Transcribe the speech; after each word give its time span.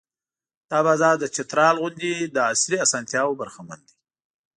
دا 0.69 0.79
بازار 0.87 1.15
د 1.19 1.25
چترال 1.35 1.75
غوندې 1.81 2.11
له 2.35 2.41
عصري 2.51 2.77
اسانتیاوو 2.85 3.39
برخمن 3.41 3.79
دی. 3.87 3.95